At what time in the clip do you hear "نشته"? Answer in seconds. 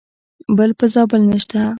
1.31-1.57